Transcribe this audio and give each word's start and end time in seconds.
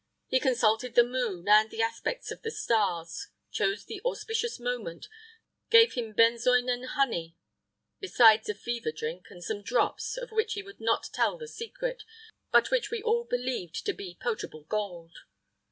He 0.29 0.39
consulted 0.39 0.95
the 0.95 1.03
moon, 1.03 1.47
and 1.47 1.69
the 1.69 1.83
aspect 1.83 2.31
of 2.31 2.41
the 2.41 2.49
stars; 2.49 3.27
chose 3.51 3.85
the 3.85 4.01
auspicious 4.03 4.59
moment, 4.59 5.07
gave 5.69 5.93
him 5.93 6.13
benzoin 6.15 6.69
and 6.69 6.83
honey, 6.87 7.37
besides 7.99 8.49
a 8.49 8.55
fever 8.55 8.91
drink, 8.91 9.27
and 9.29 9.43
some 9.43 9.61
drops, 9.61 10.17
of 10.17 10.31
which 10.31 10.53
he 10.53 10.63
would 10.63 10.79
not 10.81 11.09
tell 11.13 11.37
the 11.37 11.47
secret, 11.47 12.01
but 12.51 12.71
which 12.71 12.89
we 12.89 13.03
all 13.03 13.25
believed 13.25 13.85
to 13.85 13.93
be 13.93 14.17
potable 14.19 14.63
gold. 14.63 15.11